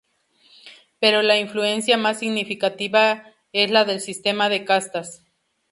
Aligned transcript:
Pero 0.99 1.21
la 1.21 1.37
influencia 1.37 1.95
más 1.95 2.17
significativa 2.17 3.23
es 3.53 3.69
la 3.69 3.85
del 3.85 3.99
sistema 4.01 4.49
de 4.49 4.65
castas. 4.65 5.23